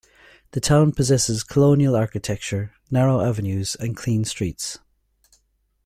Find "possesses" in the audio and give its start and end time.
0.93-1.43